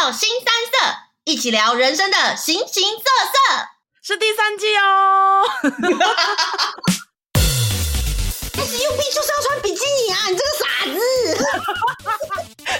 [0.00, 3.68] 到新三色，一起聊人生的形形色色，
[4.00, 5.42] 是第三季哦。
[8.52, 10.28] 但是用 B 就是要穿比基尼啊！
[10.28, 10.64] 你这个傻
[10.94, 11.00] 子！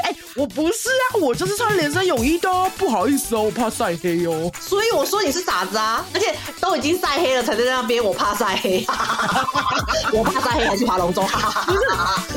[0.04, 2.70] 哎、欸，我不是啊，我就是穿连身泳衣的、啊。
[2.78, 4.52] 不好意思哦，我怕晒黑哦。
[4.60, 6.06] 所以我说你是傻子啊！
[6.14, 8.86] 而且都已经晒黑了，才在那边，我怕晒黑。
[10.14, 11.22] 我怕晒黑还是爬龙舟？
[11.22, 11.80] 不是，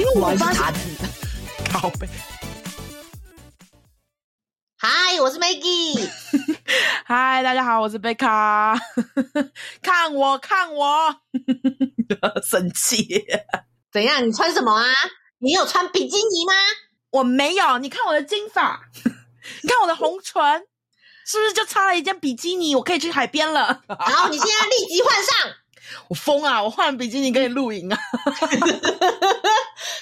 [0.02, 0.79] 因为我是傻子。
[1.71, 2.09] 靠北。
[4.84, 6.09] 嗨，我是 Maggie。
[7.05, 8.76] 嗨，大家好，我是贝卡。
[9.80, 11.16] 看我，看我。
[12.49, 13.23] 生气？
[13.94, 14.27] 怎样？
[14.27, 14.84] 你穿什么啊？
[15.38, 16.54] 你有穿比基尼吗？
[17.12, 17.77] 我没有。
[17.77, 18.81] 你看我的金发，
[19.62, 20.41] 你看我的红唇，
[21.27, 22.76] 是不是就差了一件比基尼？
[22.76, 23.84] 我可以去海边了。
[23.88, 25.35] 好，你现在立即换上。
[26.07, 26.63] 我疯啊！
[26.63, 27.99] 我换比基尼跟你露营啊！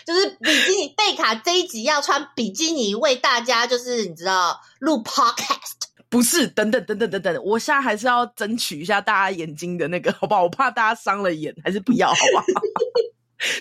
[0.09, 5.77] 就是比基尼 贝卡这一集要穿比基尼为大家，就是你知道录 podcast。
[6.09, 10.41] 不是，等等等等等等，我现在还是要争取一下大家眼睛的那个， 好不好？
[10.41, 12.45] 我怕大家伤了眼，还是不要， 好不好？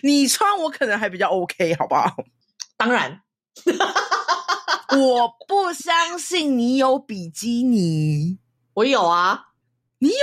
[0.02, 2.10] 你穿我可能还比较 OK，好不好？
[2.78, 3.20] 当然，
[4.96, 8.38] 我不相信你有比基尼，
[8.72, 9.48] 我有啊，
[9.98, 10.14] 你有？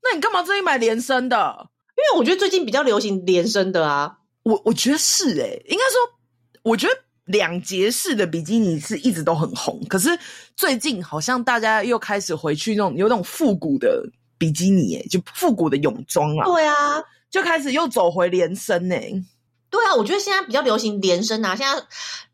[0.00, 1.68] 那你干嘛最近买连身的？
[1.96, 4.18] 因为我觉得最近比较流行连身的啊，
[4.50, 6.18] 我我觉得是诶、欸，应该说，
[6.62, 6.94] 我觉得。
[7.28, 10.18] 两节式的比基尼是一直都很红，可是
[10.56, 14.02] 最近好像大家又开始回去那种有那种复古的
[14.38, 16.46] 比基尼，哎，就复古的泳装啊。
[16.46, 18.96] 对啊，就开始又走回连身呢。
[19.68, 21.84] 对啊，我觉得现在比较流行连身啊，现在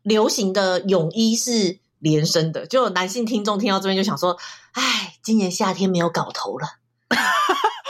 [0.01, 2.65] 流行的泳衣是连身的。
[2.65, 4.37] 就有男性听众听到这边就想说
[4.71, 6.65] ：“哎，今年夏天没有搞头了。”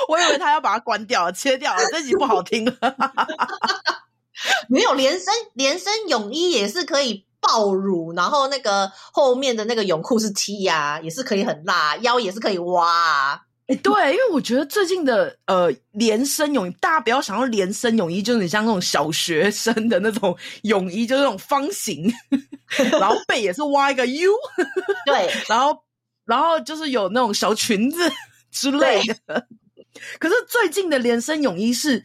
[0.10, 2.76] 我以为他要把它关掉了，切掉了，这集不好听了。
[4.70, 13.42] 没有连身，连身泳衣也是可以爆乳，然后那个后面的那个泳裤是 T 呀、啊，也是可以很辣，腰也是可以挖、啊。
[13.68, 22.12] 哎，对，因为我觉得最近的呃连身泳衣，大家不要想要连身泳衣，就是你像那种小学生的那种泳衣，就是那种方形，
[22.92, 24.32] 然后背也是挖一个 U，
[25.08, 25.76] 对，然后
[26.26, 27.98] 然后就是有那种小裙子
[28.52, 29.48] 之类的。
[30.20, 32.04] 可是最近的连身泳衣是。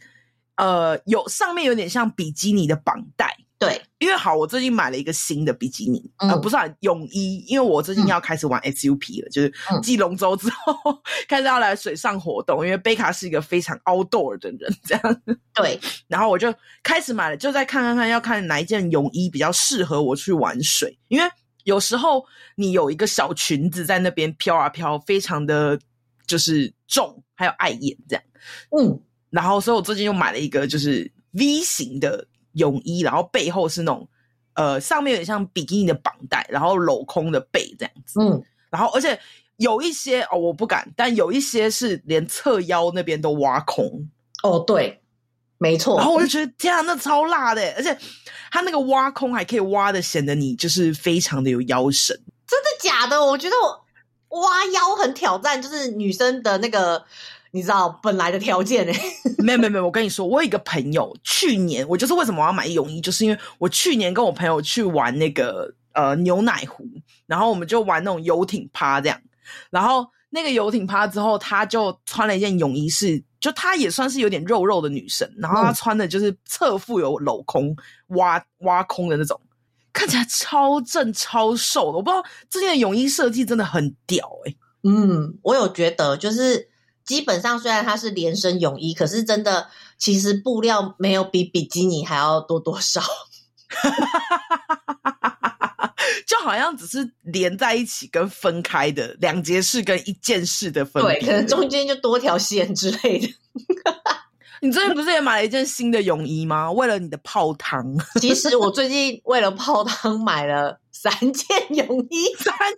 [0.61, 9.51] 呃，有上面有点像比基尼的绑带，对，因为好，我最近买了一个新的比基尼，嗯、呃，不是、啊、泳衣，因为我最近要开始玩 SUP 了，嗯、就是
[9.81, 15.21] 继龙舟之后、嗯、 开始要来水上活动，因为贝卡是一个非常 outdoor 的人，这样，
[15.55, 21.27] 对，然后我就开始买了，就再看看看，要看哪一件泳衣比较适合我去玩水，因为
[21.63, 22.23] 有时候
[22.55, 25.79] 你有一个小裙子在那边飘啊飘，非常的
[26.27, 28.23] 就是重，还有碍眼，这样，
[28.77, 29.01] 嗯。
[29.31, 34.05] 然后，所以我最近又买了一个，就是 V 型的泳衣，然后背后是那种，
[34.55, 38.19] 呃，上面有点像比基尼的绑带，然后镂空的背这样子。
[38.19, 39.17] 嗯，然后而且
[39.55, 44.05] 有一些哦，我不敢，但有一些是连侧腰那边都挖空。
[44.43, 45.01] 哦，对，
[45.57, 45.95] 没错。
[45.95, 47.97] 然后我就觉得天啊，那超辣的，而且
[48.51, 52.13] 它那个挖空还可以挖的显得你就是非常的有腰身。
[52.45, 53.25] 真的假的？
[53.25, 53.55] 我觉得
[54.27, 57.05] 我挖腰很挑战，就是女生的那个。
[57.53, 58.93] 你知道本来的条件呢？
[59.39, 66.85] 没有没有没有，我跟你说，我有一个朋友，去年我就是为什么我要买泳衣，就是因为我去年跟我朋友去玩那个呃牛奶湖，
[67.25, 69.21] 然后我们就玩那种游艇趴这样，
[69.69, 77.75] 然后那个游艇趴之后，他就穿了一件泳衣是，是就她也算是有点肉肉的女生，然后她穿的就是侧腹有镂空
[78.09, 79.37] 挖挖空的那种，
[79.91, 81.97] 看起来超正超瘦的。
[81.97, 86.70] 我不知道这件泳衣设计真的很屌诶、欸、嗯，我有觉得就是。
[87.11, 89.67] 基本上，虽然它是连身泳衣，可是真的，
[89.97, 93.01] 其实布料没有比比基尼还要多多少，
[96.25, 103.27] 就好像只是连在一起跟分开的两节式跟一件式的分别，对，可能中间就多条线之类的。
[104.63, 106.71] 你最近不是也买了一件新的泳衣吗？
[106.71, 107.85] 为了你的泡汤。
[108.21, 112.77] 其实我最近为了泡汤买了三件泳衣，三件。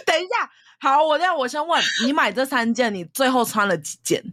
[0.06, 0.50] 等一下。
[0.80, 4.24] 好，我这样，我先问你，买这三件，你最后穿了几件？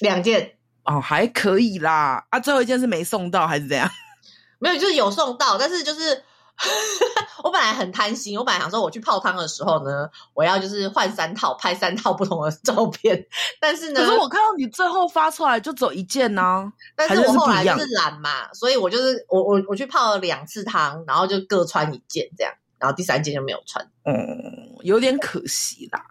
[0.00, 2.26] 两件哦，还可以啦。
[2.30, 3.88] 啊，最后一件是没送到还是怎样？
[4.58, 6.24] 没有，就是有送到，但是就是
[7.44, 13.24] 我本来很贪心，我本来想说我去泡汤的时候呢，我要就是换三套，拍三套不同的照片。
[13.60, 16.72] 但是呢，可是我看到你最后发出来就只有一件呢、啊。
[16.96, 22.52] 但是我后来就是懒嘛，所以我就是我我我去泡了两次汤，然后就各穿一件这样。
[22.84, 23.82] 然后第三件就没有穿。
[24.04, 26.04] 嗯，有点可惜啦。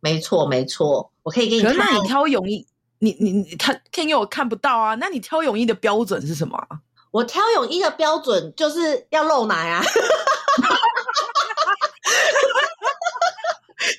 [0.00, 1.74] 没错，没错，我可以给你看。
[1.74, 2.66] 那你挑泳衣，
[2.98, 4.94] 你你你，他天佑看不到啊。
[4.96, 6.62] 那你挑泳衣的标准是什么？
[7.10, 9.82] 我挑泳衣的标准就是要露奶啊。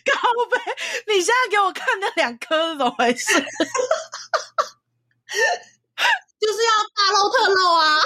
[0.06, 0.14] 高
[0.52, 0.62] 飞，
[1.08, 3.34] 你现在给我看那两颗怎么回事？
[6.40, 8.00] 就是要大露特露啊！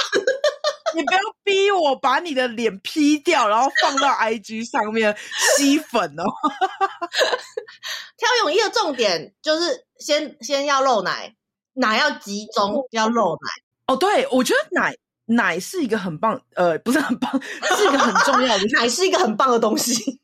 [0.95, 5.15] 你不要逼我把你的脸 P 掉，然后放到 IG 上面
[5.57, 6.23] 吸粉哦。
[8.17, 11.35] 挑泳衣的重点就是先先要露奶，
[11.73, 13.49] 奶要集中，要露奶。
[13.87, 14.95] 哦，对，我觉得奶
[15.25, 17.31] 奶是一个很棒，呃，不是很棒，
[17.77, 20.19] 是一个很重要的， 奶是一个很棒的东西。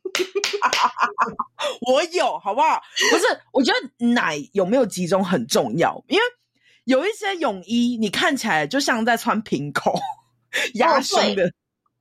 [1.88, 2.82] 我有，好不好？
[3.12, 6.24] 不是，我觉得奶有没有集中很重要，因为。
[6.86, 9.94] 有一些泳衣，你看起来就像在穿平口
[10.76, 11.52] 压胸的。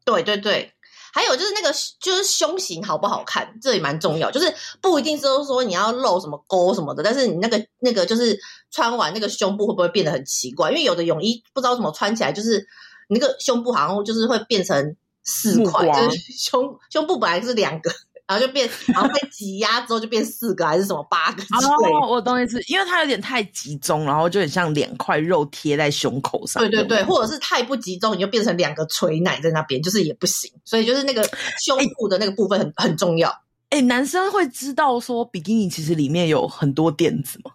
[0.04, 0.72] 对对对，
[1.12, 4.30] 还有就是那个就是胸型好不好看，这也蛮重要。
[4.30, 8.38] 就是不一定是说你要露什么沟什么的，但是你那个那个就是
[8.70, 10.70] 穿完那个胸部会不会变得很奇怪？
[10.70, 12.66] 因为有的泳衣不知道怎么穿起来，就是
[13.08, 17.92] 那个胸部好像就是会变成四块，就是胸胸部本来是两个。
[18.28, 21.90] 然后就变，然后被挤压之后就变四个还是什么八个之类。
[21.90, 26.60] 哦，我懂意思，因为它有点太集中，然后就很像两块肉贴在胸口上。
[26.60, 30.52] 对对对，或者是太不集中，你就变成两个垂奶在那边，就是也不行。
[30.62, 31.26] 所以就是那个
[31.58, 33.30] 胸部的那个部分很、欸、很重要。
[33.70, 37.52] 哎、欸，男生会知道说比基尼其实里面有很多垫子吗？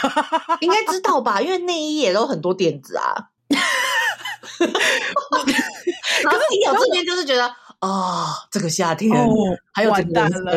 [0.60, 3.14] 应该知道吧，因为内衣也都很多垫子啊。
[4.58, 7.54] 然后你有这边就是觉得。
[7.86, 9.32] 啊、哦，这个夏天、哦、
[9.72, 10.52] 还有完蛋了，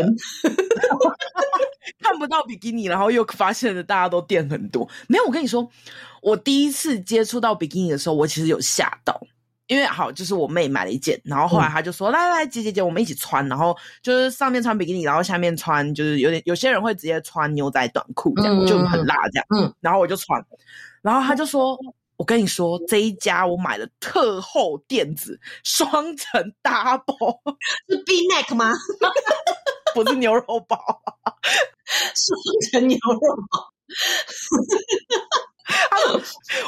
[2.01, 4.87] 看不到比基尼，然后又发现了大家都垫很多。
[5.07, 5.69] 没有，我跟你说，
[6.21, 9.21] 我第一次接触到比基尼的时候，我其实有吓到，
[9.67, 19.45] 因为好就是我妹买了一件，然后后来她就说：“嗯、来来，姐姐姐，我们一起穿。”然后就是上面穿比基尼，然后下面穿就是有点有些人会直接穿牛仔短裤这样，嗯、就很辣这样。
[19.55, 20.43] 嗯，然后我就穿，
[21.01, 21.77] 然后她就说。
[22.19, 27.39] 我跟你说，这一家我买了特厚垫子，双层 double，
[27.87, 28.73] 是 B neck 吗？
[29.95, 30.77] 不是牛肉包，
[32.13, 32.37] 双
[32.69, 33.19] 层牛肉
[33.49, 33.71] 包。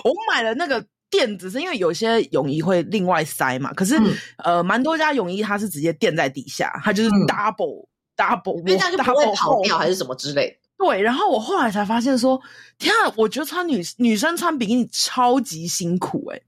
[0.05, 3.73] 我买了那个垫子，是因为有些泳衣会另外塞嘛。
[3.73, 10.60] 可是，嗯、呃，蛮多家泳衣它是直接垫在底下，它就是 double、嗯、double，因为这样就不会跑掉还是什么之类。
[10.83, 12.41] 对，然后我后来才发现说，
[12.79, 16.43] 天啊，我觉得穿女女生穿比基尼超级辛苦诶，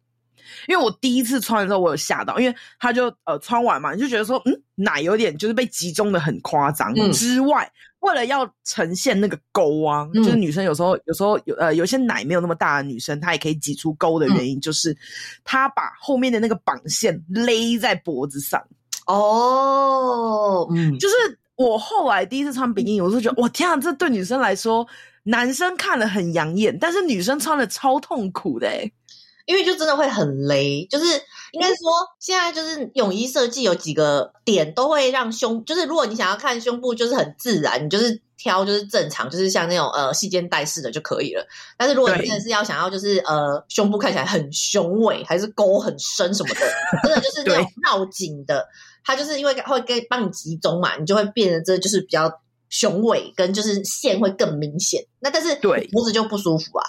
[0.68, 6.92] 因为我第一次穿的时候，我有吓到，因为他就呃穿完嘛，你就觉得说，嗯，奶有点就是被集中的很夸张。
[6.96, 14.98] 嗯、之外，为了要呈现那个沟啊，嗯、就是女生有时候有时候有呃有些奶没有那么大的女生，她也可以挤出沟的原因，嗯、就是
[15.44, 18.60] 她把后面的那个绑线勒在脖子上。
[19.06, 21.16] 哦，嗯，就是。
[21.64, 24.86] 我后来第一次穿比基尼，我就觉得，我天啊，这对女生来说，
[25.24, 28.92] 男生看了很养眼，但是女生穿了超痛苦的，诶
[29.46, 31.06] 因为就真的会很勒，就是
[31.52, 41.46] 应该说，现在就是泳衣设计有几个点都会让胸，就是如果你想要看胸部就是很自然，你就是挑就是正常，就是像那种呃细肩带式的就可以了。
[41.78, 46.62] 但是如果你真的是要想要就是呃胸部看起来很雄伟，还是沟很深什么的，
[47.04, 48.66] 真的就是那种 绕颈的。
[49.04, 52.32] 它就是因为会给帮你集中嘛，你就会变得这就是比较
[52.70, 55.04] 雄伟，跟就是线会更明显。
[55.20, 56.86] 那但是对脖子就不舒服啊，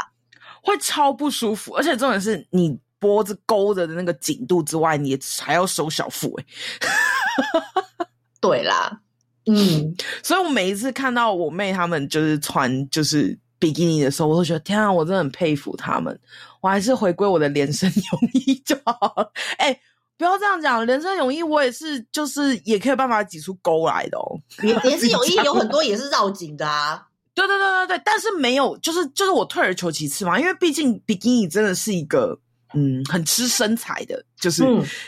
[0.63, 1.73] 会超不舒服。
[1.75, 8.07] 而且重点是你脖子勾着的那个紧度之外，你还要收小腹哎、欸。
[8.41, 9.01] 对啦，
[9.47, 16.19] 嗯，所以我每一次看到我妹他们就是穿就是比基尼的时候，我都觉得天啊，我真的很佩服他们。
[16.61, 19.33] 我还是回归我的连身泳衣就好了。
[19.59, 19.81] 哎、欸。
[20.17, 24.39] 不要这样讲，连身泳衣我也是，就是也可以办法挤出沟来的哦。
[24.59, 27.07] 连连身泳衣有很多也是绕颈的啊。
[27.35, 32.39] 对对对对对，但是没有，就是就是我退而求其次嘛，因为毕竟比基尼真的是一个
[32.75, 34.63] 嗯很吃身材的，就是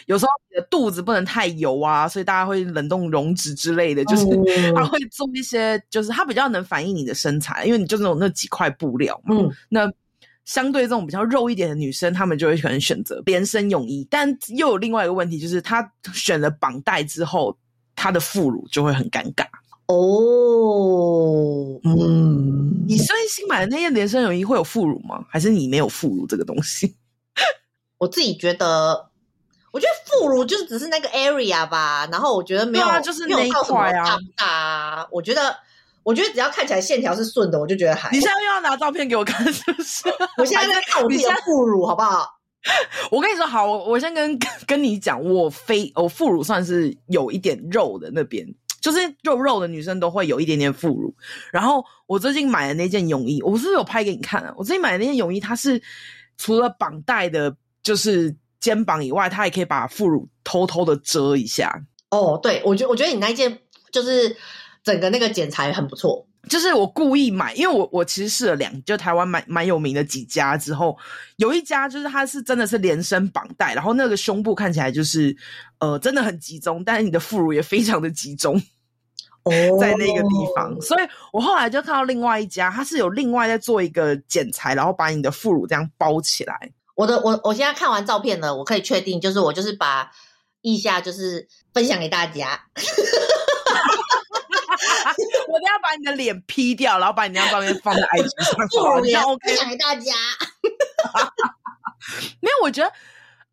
[0.07, 4.25] 有时候你的肚子不能太油啊，所以大家会冷冻溶脂之类的，就是
[4.75, 9.89] 他会做一些，就是它比较能反映你的身材，因为你就那种那几块布料嘛，嗯，那。
[10.47, 14.27] 相对这种比较肉一点的女生，她们就会可能选择连身泳衣，但
[14.57, 17.55] 又有另外一个问题，就是她选了绑带之后，
[17.95, 19.45] 她的副乳就会很尴尬
[19.89, 21.79] 哦。
[21.85, 25.27] 嗯，你最新买的那件连身泳衣会有副乳吗？
[25.29, 26.97] 还是你没有副乳这个东西？
[27.99, 29.11] 我自己觉得，
[29.73, 35.57] 我觉得副乳就是只是那个 area 吧，然后我觉得没有，啊、就是那一块啊，大，我觉得。
[36.07, 38.09] 我觉得只要看起来线条是顺的，我就觉得还。
[38.13, 40.05] 你现在又要拿照片给我看，是不是？
[40.39, 42.31] 我现在在看我自己的副乳，好不好？
[43.11, 48.47] 我跟你说，好，我我先跟跟你讲，我非我副乳算是有一点肉的那边，
[48.81, 51.13] 就是肉肉的女生都会有一点点副乳。
[51.51, 54.55] 然后我最近买的那件泳衣，我是不是有拍给你看啊？
[54.57, 55.83] 我最近买的那件泳衣，它是
[56.39, 61.83] 除了绑带的，就是肩膀以外，它也可以把副乳偷偷的遮一下。
[62.11, 63.59] 哦，对，我觉得我觉得你那一件
[63.91, 64.37] 就是。
[64.87, 70.97] 整个那个剪裁很不错，就是我故意买，因为我我其实试了两，就台湾蛮蛮有名的几家之后，
[71.39, 75.37] 有一家就是它是真的是连身绑带，然后那个胸部看起来就是
[75.81, 78.55] 呃真的很集中，但是你的副乳也非常的集中
[79.43, 79.51] 哦，
[79.81, 86.71] 在那个地方，哦、所以我后来就看到另外一家，它是有另外在做一个剪裁，然后把你的副乳这样包起来。
[86.95, 90.13] 我的我我现在看完照片了，我可以确定，就是我就是把
[90.61, 92.61] 腋下就是分享给大家。
[95.49, 100.13] 我都要把你的脸 P 掉，然后把你那张照片放在 IG 上，副乳也 OK，分享给大家。
[102.41, 102.93] 没有，我觉得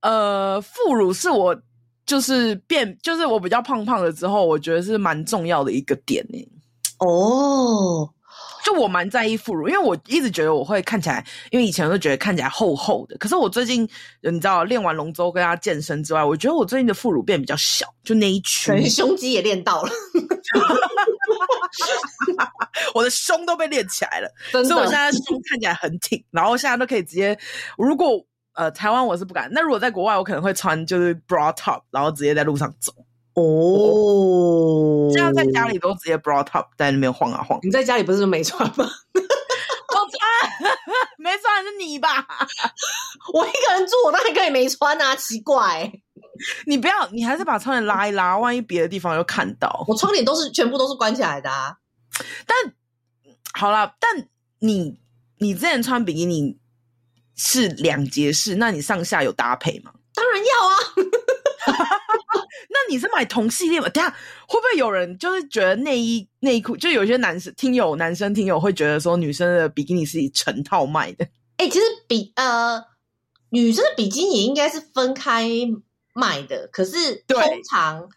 [0.01, 1.59] 呃，副乳是我
[2.05, 6.47] 就是变，就是我比较胖胖了之后，我觉得是蛮重要的一个点呢。
[6.99, 8.09] 哦。
[8.63, 13.17] 就我蛮在意副乳，因为我一直觉得我会看起来，因为以前我都觉得看起来厚厚的。
[13.17, 13.87] 可是我最近，
[14.21, 19.91] 你知道练完龙舟跟大家健身之外，我觉得我最近的副乳变比较小，就那一圈， 胸肌也练到了，
[22.95, 27.37] 我的胸都被练起来了，所以我现在胸看起来很挺，然后现在都可以直接，
[27.77, 32.93] 如果呃台湾我是不敢，那如果在国外我可能会穿就是 bra top，然后直接在路上走。
[33.35, 37.59] 哦，这样在家里都直接 brought up 在那边晃啊晃。
[37.63, 38.89] 你在家里不是没穿吗？
[39.93, 40.71] 我穿，
[41.17, 42.25] 没穿是你吧？
[43.33, 45.91] 我一个人住，我当然可以没穿啊，奇怪。
[46.65, 49.85] 你不要，你还是把窗帘拉一拉，万一别的地方又看到。
[49.87, 51.77] 我窗帘都是全部都是关起来的啊。
[52.45, 52.73] 但
[53.53, 54.27] 好啦，但
[54.59, 54.99] 你
[55.37, 56.57] 你之前穿比基尼
[57.35, 59.91] 是两节式，那你上下有搭配吗？
[60.13, 60.77] 当然要啊。
[62.69, 63.87] 那你是买同系列吗？
[63.89, 64.09] 等下
[64.47, 71.25] 会不会有人就是觉得内衣内裤，就有些男生听友男生听友会觉得说女生的比基尼是以成套卖的？
[71.57, 72.83] 哎、欸，其实比呃
[73.49, 75.47] 女生的比基尼应该是分开
[76.13, 78.09] 卖的，可是通常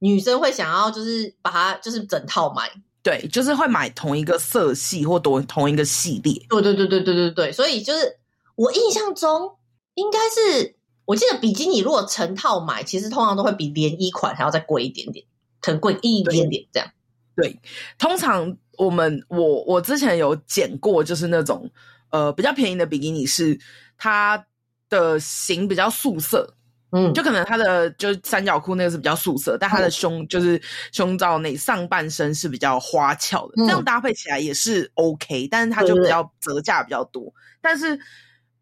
[0.00, 2.70] 女生会想要就是把它就是整套买，
[3.02, 6.34] 对，就是会买同一个色系或同同一个系列。
[6.48, 8.18] 对对对对对对对，所以就是
[8.56, 9.56] 我印象中
[9.94, 10.79] 应该是。
[11.10, 15.26] 我记得比基尼如果成套买，其实通常都会比连衣款还要再贵一点点，
[15.60, 16.88] 可能贵一点点这样。
[17.34, 17.60] 对，
[17.98, 21.68] 通常我们我我之前有剪过，就是那种
[22.10, 23.58] 呃比较便宜的比基尼，是
[23.98, 24.46] 它
[24.88, 26.54] 的型比较素色，
[26.92, 30.62] 嗯，就可能它的就是三角裤那个是比较素色，但它的胸就是
[30.92, 37.98] 胸罩那上半身是比较花俏的，嗯，这样搭配起来也是 OK，但是它就比较折价比较多，但是。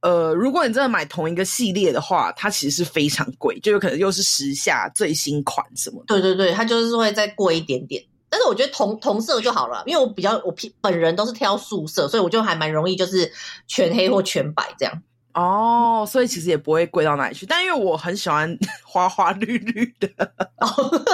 [0.01, 6.03] 呃，如果你真的买同一个系列的话，它其实是非常贵，就有可能又是时下最新款什么。
[6.07, 8.03] 对对对，它就是会再贵一点点。
[8.31, 13.33] 但是我觉得同同色就好了，因为我比较我本人都是挑素色，所以我就还蛮容易就是
[13.67, 15.03] 全黑或全白这样。
[15.35, 17.47] 哦，所以其实也不会贵到哪里去。
[17.47, 20.09] 但因为我很喜欢 花花绿绿的，
[20.61, 21.05] 哦、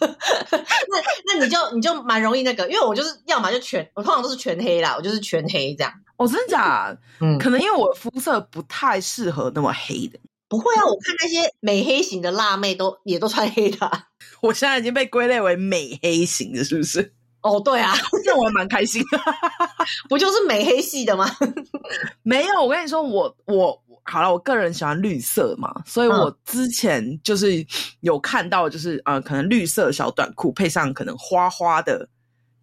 [0.00, 5.92] 那那你就你就蛮容易那个，因为我就是要么就全，我通常都是全黑啦，我就是全黑这样。
[6.16, 6.98] 哦，真的假的？
[7.20, 10.18] 嗯，可能因为我肤色不太适合那么黑的。
[10.48, 14.06] 不会啊，我看那些美黑型的辣妹都也都穿黑的啊。
[14.42, 17.14] 我现在已经被归类为美黑型的，是不是？
[17.42, 17.94] 哦，对啊，
[18.24, 19.18] 这我还蛮开心的。
[20.08, 21.26] 不就是美黑系的吗？
[22.22, 27.64] 没有，我跟你说，我我好了，我个人喜欢绿色嘛，所以我之前就是
[28.00, 32.08] 有看到，就是呃，可能绿色小短裤配上可能花花的。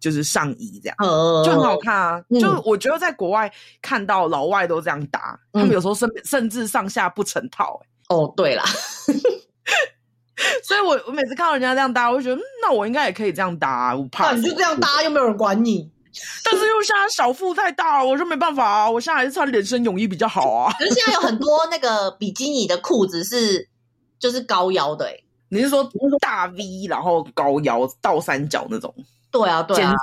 [0.00, 2.22] 就是上衣这样，呃、就很好看啊！
[2.30, 8.14] 嗯、就我觉得在国外看到老外都这样搭，嗯、他们有时候甚甚至上下不成套、欸。
[8.14, 8.62] 哦，对啦，
[10.68, 13.96] 所以我我每次看到人家这样搭，我就觉得，嗯、那我应该也可以这样搭、啊。
[13.96, 15.90] 我怕你就这样搭，又没有人管你。
[16.44, 18.90] 但是因为现在小腹太大了，我就没办法啊！
[18.90, 20.70] 我现在还是穿连身泳衣比较好啊。
[20.78, 23.66] 可是现在有很多那个比基尼的裤子是
[24.18, 28.94] 就是高腰的、欸，你是说大 V 然后高腰倒三角那种？
[29.30, 29.94] 对啊，对啊，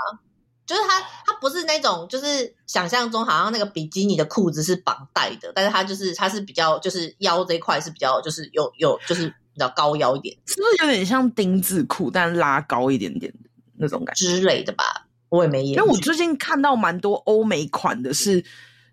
[0.66, 15.08] 就是它，它不是那种，就是想象中好像那个比基尼的裤子是绑带的，但是它就是它是比较，就是腰这一块是比较，就是有有就是比较高腰一点，是不是有点像丁字裤，但拉高一点点的那种感觉之类的吧？
[15.30, 15.82] 我也没研究。
[15.82, 18.44] 因为我最近看到蛮多欧美款的是，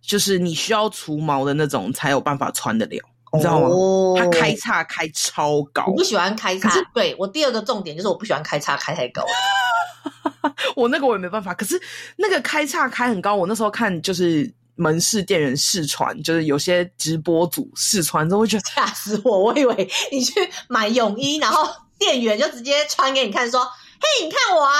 [0.00, 2.98] 就是你需要除毛的那种才有办法穿得了，
[3.32, 3.66] 你知道吗？
[3.66, 6.70] 哦、它开叉开超高，我不喜欢开叉。
[6.94, 9.24] 对我第二个重点就是我不喜欢开叉开太高。
[10.74, 11.80] 我那个我也没办法，可是
[12.16, 19.44] 那个开叉开很高，我那时候看就是门市店员试穿，就是有些直播组试穿之后，会觉得 吓死我！
[19.44, 20.34] 我以为你去
[20.68, 23.64] 买泳衣，然后店员就直接穿给你看，说
[24.00, 24.74] ：“嘿，你看我啊！”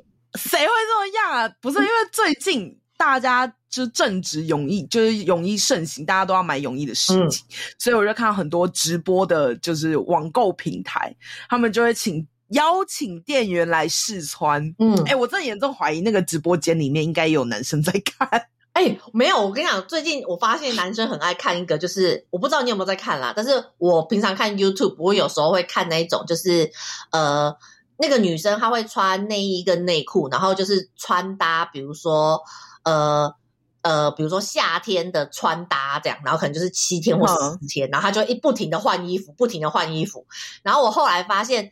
[0.38, 1.48] 谁会这么样啊？
[1.60, 11.14] 不是因为最近大家就正值泳衣，就是泳衣盛行，大家都要买泳衣的事情，嗯、所以我就看到很多直播的，就是网购平台，
[11.48, 12.26] 他们就会请。
[12.50, 14.62] 邀请店员来试穿。
[14.78, 18.40] 嗯，哎、欸，我真的严重怀疑那个直播间里面应该有男生在看。
[18.76, 26.70] 哎、欸，没有，我跟你讲，最近我发现男生很爱看一个，就是我不知道你有没有在看啦，但是我平常看 YouTube，我有时候会看那一种，就是
[27.10, 27.56] 呃，
[27.96, 32.42] 那个女生她会穿内衣跟内裤，然后就是穿搭，比如说
[32.84, 33.34] 呃。
[33.80, 40.26] 呃，比如说夏天的穿搭这样，然后可能就是七天或十天，嗯、然后她就一不停的换衣服，不停的换衣服。
[40.64, 41.70] 然后我后来发现，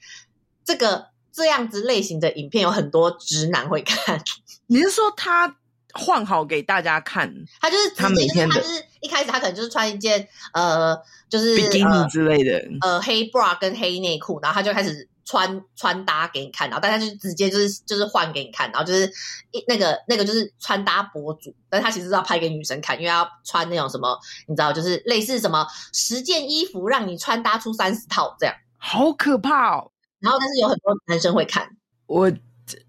[0.65, 4.23] 这个这样子类型的影片有很多直男会看。
[4.69, 5.57] 你是说他
[5.95, 7.33] 换好给大家看？
[7.61, 10.97] 他就是他每天的，他就是一开始他可能就是穿一件呃，
[11.29, 15.09] 就是比基尼之类的，呃，黑 bra 跟黑内裤，然后他就开始。
[15.27, 19.11] 穿穿搭给你看，然后大家就直接就是就是换给你看，然后就是
[19.53, 29.91] 一那个那个就是穿搭博主，但他其实是要拍给女生看，因为要穿那种什么，你知道，就是类似什么十件衣服让你穿搭出三十套这样，好可怕哦。
[30.21, 31.71] 然后但是有很多男生会看，
[32.05, 32.31] 我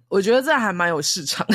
[0.10, 1.48] 我觉得这还蛮有市场。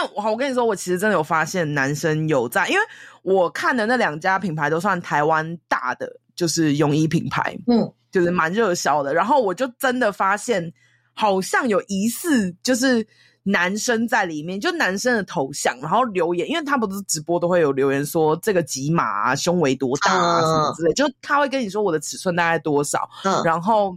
[0.00, 2.80] 但我我跟你说，我其实真的有发现男生有在，因为
[3.22, 7.92] 我看的那两家品牌都算台湾大的，就是泳衣品牌，嗯。
[8.12, 10.72] 就是蛮热销的，然后我就真的发现，
[11.14, 13.06] 好像有疑似就是
[13.44, 23.08] 男生在里面，就男生的头像，然后留言，因为他不是直播都会有留言说这个几码啊，胸围多大啊，什么之类，就他会跟你说我的尺寸大概多少。
[23.22, 23.96] 嗯，然后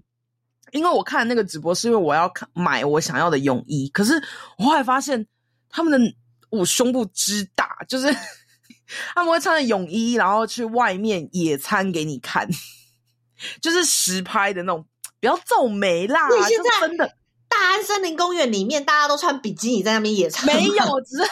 [0.74, 4.14] 因为我看那个直播是因为我要看买我想要的泳衣，可是
[4.60, 5.26] 我后来发现
[5.74, 6.16] 他们的
[6.50, 8.16] 我胸部之大，就是
[9.16, 12.48] 他们会穿着泳衣，然后去外面野餐给你看。
[13.60, 14.86] 就是实拍的那种，
[15.20, 16.30] 不要皱眉啦！
[16.30, 17.06] 你现在真的
[17.50, 21.24] 大安森林公园里面，大家都穿比基尼在那边野餐，没有，只是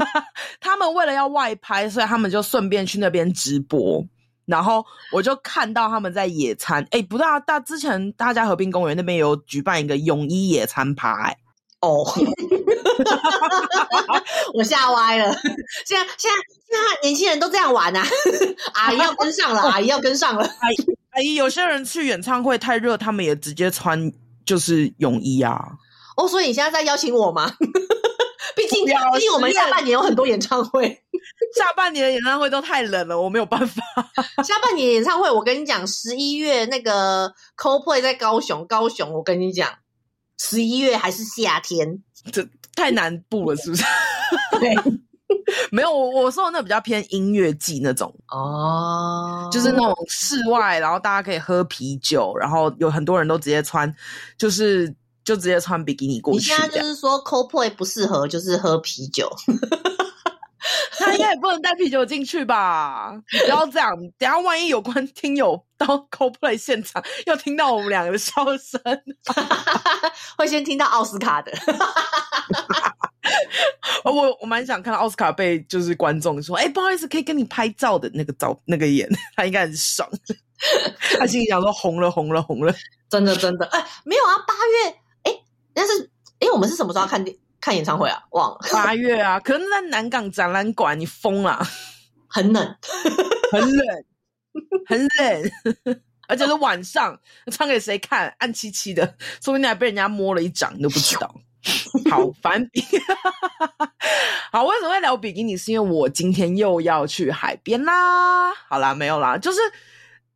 [0.60, 4.04] 他们为了要外拍，所以他们就顺便去那边直播。
[4.44, 11.38] 然后我就看到他们在野餐，哎、欸，不对啊，大之前大家河滨公园那边有举办一个泳衣野餐趴、欸，
[11.86, 12.04] 哦，
[14.54, 15.32] 我吓歪了。
[15.86, 16.36] 现在现在
[16.68, 18.04] 现在年轻人都这样玩啊！
[18.74, 20.76] 阿姨要跟上了，阿姨要跟上了，阿姨。
[21.10, 24.12] 阿姨，有些人去演唱会太热，他们也直接穿
[24.44, 25.56] 就是泳衣啊。
[26.16, 27.52] 哦，所以你现在在邀请我吗？
[28.56, 30.88] 毕竟，毕竟我们下半年有很多演唱会，
[31.54, 33.82] 下半年的演唱会都太冷了，我没有办法。
[34.42, 39.70] 下半年演唱会，我跟你讲，十一月那个 Coldplay 在高雄，高雄，我跟你讲，
[40.38, 43.84] 十一月还是夏天，这太南部了，是不是？
[44.60, 44.74] 对。
[45.72, 53.92] 没有，我我说的那比较偏音乐季那种哦，就是那种室外，然后大家可以喝啤酒，然后有很多人都直接穿，
[54.38, 54.94] 就是
[55.24, 56.38] 就直接穿比基尼过去。
[56.38, 59.28] 你现在就是说 Coldplay 不适合，就是喝啤酒，
[61.00, 63.12] 他应该也不能带啤酒进去吧？
[63.32, 68.80] 你不要这样，等下万一有关听友到 Coldplay 现场，又听到我们两个的笑声，
[70.38, 71.52] 会先听到奥斯卡的。
[74.04, 80.08] 我我蛮想看到奥斯卡被就是观众说，哎、欸，不好意思，可以跟你拍照的那个照那个眼，他应该很爽。
[81.18, 82.72] 他心里想说红了红了红了，
[83.10, 87.22] 真的真的，哎、欸，没有啊，八月，哎、欸，但是，哎、欸，我们是什么时候看
[87.60, 88.22] 看演唱会啊？
[88.30, 91.64] 忘了， 八月啊，可能在南港展览馆，你疯了，
[92.28, 92.76] 很冷，
[93.50, 94.02] 很冷，
[94.86, 97.18] 很冷， 而且是晚上，
[97.52, 98.34] 唱给谁看？
[98.38, 99.06] 暗漆漆的，
[99.42, 101.34] 说不定还被人家摸了一掌，你都不知道。
[102.08, 102.64] 好烦，
[104.52, 105.56] 好，为什么会聊比基尼？
[105.56, 108.54] 是因为我今天又要去海边啦。
[108.68, 109.58] 好啦，没有啦，就是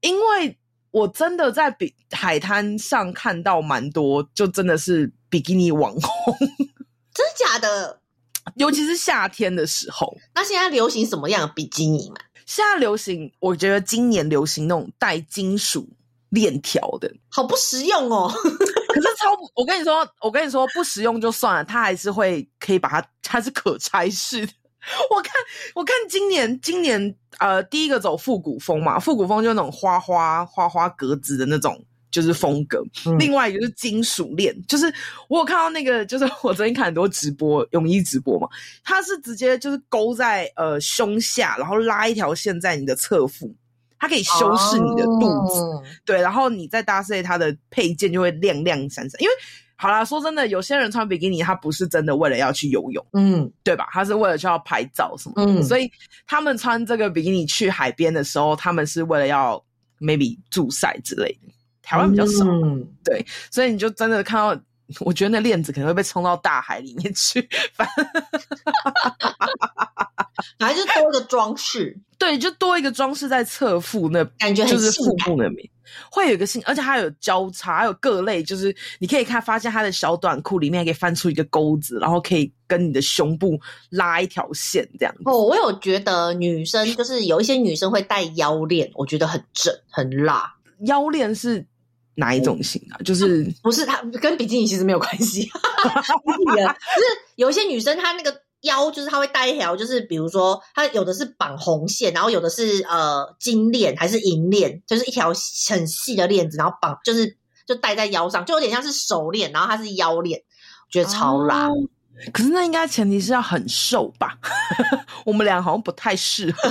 [0.00, 0.58] 因为
[0.90, 6.36] 我真的在比海滩上看到蛮多，就真的是比基尼网红，
[7.20, 8.00] 真的假的？
[8.54, 10.16] 尤其是夏天的时候。
[10.34, 12.16] 那现在流行什么样的比基尼嘛？
[12.46, 15.86] 现在流行，我觉得今年流行那种带金属
[16.30, 18.32] 链条的，好不实用哦。
[18.32, 24.52] 可是超，我跟你说，我跟你说，不实用就算了，它还是会可以把它，它是可拆式的。
[25.14, 25.32] 我看，
[25.74, 32.82] 我看今年，今年呃，第一个走复古风嘛，复古风就那种花花花花格子的那种，就是风格。
[33.06, 34.92] 嗯、另外一个是金属链，就是
[35.28, 38.48] 我有看到那个，就是我昨天看很多直播泳衣直播嘛，
[38.84, 43.54] 它是直接就是勾在呃胸下，然后拉一条线在你的侧腹。
[44.02, 45.84] 它可以修饰你的肚子，oh.
[46.06, 49.20] 对，然后你再搭配它的配件就会亮亮闪闪。
[49.20, 49.32] 因为
[49.76, 53.88] 好啦，说真的，有些人穿比基尼，他不是真的为了要去游泳，嗯，对吧？
[53.92, 55.86] 他是为了就要拍照什么的，嗯，所以
[56.26, 59.62] 他们穿这个比基尼去海边的时候，他们是为了要
[60.00, 61.52] maybe 助晒之类的。
[61.82, 64.60] 台湾比较少，嗯，对，所以你就真的看到，
[65.00, 67.48] 我觉得那链子可能会被冲到大海里面去。
[70.58, 75.68] 反 正就多一个装饰，对，就多一个装饰在侧腹那，感觉就是腹部那边
[76.10, 83.58] 会有一个性，而且它有交叉，还有各类，就是你可以看发现它的小短裤里面可以翻出一个钩子，然后可以跟你的胸部
[83.90, 85.22] 拉一条线这样子。
[85.24, 90.54] 哦，我有觉得女生就是有一些女生会戴腰链，我觉得很正很辣。
[90.86, 91.64] 腰链是
[92.14, 92.96] 哪一种型啊？
[92.98, 98.42] 嗯、就是不是它跟比基尼其实没有关系， 就是有一些女生她那个。
[98.64, 105.28] 腰就是她会带一条，就是比如说她有的是绑红线，然后有的是呃金链还是银链，就是一条
[105.70, 110.42] 很细的链子，然后绑就是就戴在腰上，就有点像是手链，然后它是腰链，
[110.90, 111.68] 觉得超辣。
[111.68, 111.72] 哦、
[112.34, 114.36] 可是那应该前提是要很瘦吧？
[115.24, 116.68] 我们俩好像不太适合，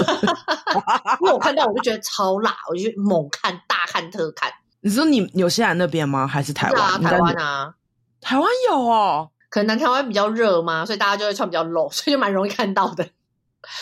[1.22, 4.52] 因为我看到我就觉得超辣，我就猛看大看特看。
[4.82, 6.26] 你说你纽西兰那边吗？
[6.26, 6.82] 还是台湾？
[6.82, 7.74] 啊、台湾啊，
[8.22, 9.30] 台湾有哦。
[9.50, 13.08] 可能南台湾比较热嘛，所以大家就会穿比较露，所以就蛮容易看到的。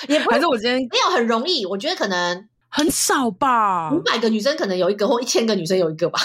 [0.08, 3.92] 也不反正我今天没有很容易，我觉得可能很少吧。
[3.92, 6.20] 五百个女生可能有一个，或一千个女生有一个吧。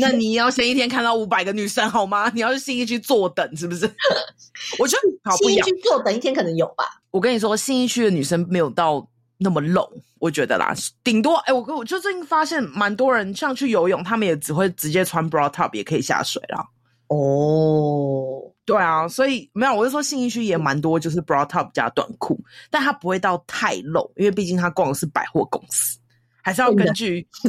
[0.00, 2.28] 那你要先一天看到五百个女生好吗？
[2.34, 3.86] 你要去信义区坐等是不是？
[4.80, 6.84] 我觉得信义区坐等一天可能有吧。
[7.10, 9.06] 我跟你说，信义区的女生没有到
[9.38, 9.86] 那么露，
[10.18, 16.66] 我觉得啦，顶多哎、欸，我我就最近发现蛮多人像去游泳，他们也只会直接穿 bra top 也可以下水啦。
[17.08, 18.42] 哦。
[18.64, 22.36] 对啊，所以没有，我就说信义区也蛮多，就是 bra top 加短裤，
[22.68, 25.96] 但它不会到太露，因为毕竟它逛的是百货公司，
[26.42, 27.24] 还是要根据。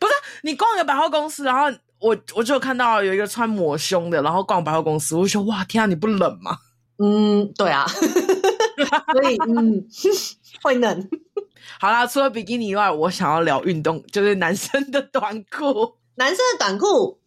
[0.00, 1.70] 不是你逛个百货公司，然后
[2.04, 6.58] 我我就看到有一个穿抹胸的，然后逛百货公司，我就说哇天啊，你不冷吗？
[7.02, 7.86] 嗯，对啊，
[9.12, 9.84] 所以嗯
[10.62, 11.08] 会冷。
[11.80, 15.96] 好啦，除了比基尼以外，我想要聊运动，就是男生的短裤。
[16.16, 17.18] 男生的短裤，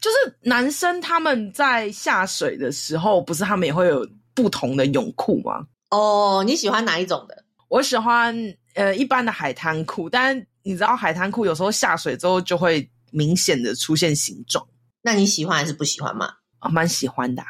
[0.00, 5.64] 就是男生他们在下水的时候，不是他们也会有不同的泳裤吗？
[5.90, 7.44] 哦，你喜欢哪一种的？
[7.68, 8.34] 我喜欢
[8.74, 14.66] 呃一般的海滩裤，但你知道海滩裤有时候下水之后就会明显的出现形状。
[15.02, 16.26] 那你喜欢还是不喜欢嘛？
[16.58, 17.48] 啊、哦，蛮喜欢的、啊。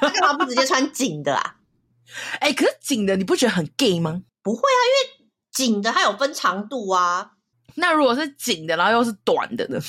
[0.00, 1.56] 那干嘛不直接穿紧的啊？
[2.40, 4.22] 哎、欸，可是紧的你不觉得很 gay 吗？
[4.42, 5.20] 不会啊，因为。
[5.52, 7.32] 紧的它有分长度啊，
[7.74, 9.80] 那如果是紧的，然后又是短的呢？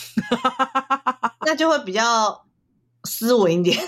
[1.46, 2.46] 那就会比较
[3.04, 3.80] 斯文一点。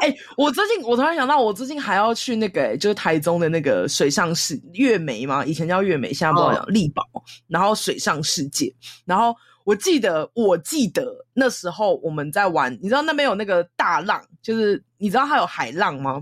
[0.00, 7.02] 哎、欸，我最近我突然想到，我最近还要去那个、欸，就是台中的那个水上世月眉嘛，以前叫月眉，现在不知道叫丽宝。
[7.48, 9.34] 然后水上世界，然后
[9.64, 16.20] 我记得，我记得那时候我们在玩，你知道那边有那个大浪，就是你知道它有海浪吗？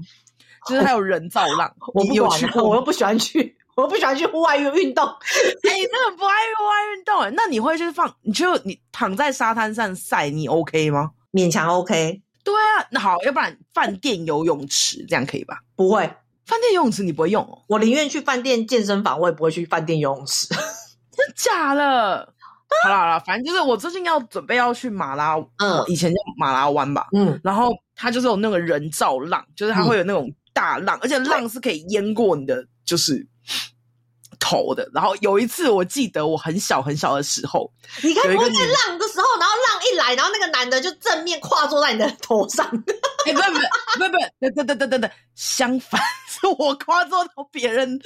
[0.67, 5.05] 就是还有人造浪，我不有去过，我又不喜欢去，我又不喜欢去户外运运动。
[5.07, 7.33] 哎、欸，你真的不爱户外运动哎？
[7.37, 8.13] 那你会去放？
[8.23, 11.13] 你就你躺在沙滩上晒，你 OK 吗？
[11.33, 12.21] 勉强 OK。
[12.49, 15.61] 对啊，那好，要不然饭店游泳池这样可以吧？
[15.77, 16.03] 不会，
[16.47, 17.63] 饭店游泳池你不会用哦。
[17.67, 20.49] 我宁愿去饭店健身房，我也不会去饭店游泳池。
[20.49, 22.33] 真假的？
[22.85, 30.33] 好啦好啦，反正就是我最近要准备要去马拉，嗯，以前叫马拉湾吧，嗯，然后它就是有那个人造浪，就是它会有那种。
[30.55, 33.25] 大浪，而且浪是可以淹过你的，就是
[34.39, 34.89] 头的。
[34.93, 37.71] 然后有一次，我记得我很小很小的时候，
[38.03, 42.67] 你看不会在浪的时候，然后浪一来，然后那个男的就正面跨坐在你的头上。
[43.27, 43.59] 哎、欸，不不不
[43.99, 48.01] 不不，等等等等等等，相反是我跨坐到别人。